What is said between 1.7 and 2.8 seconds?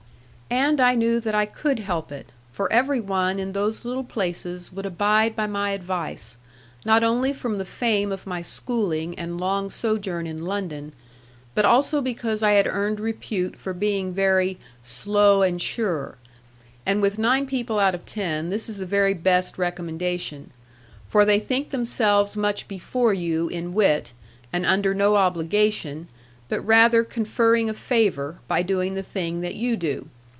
help it; for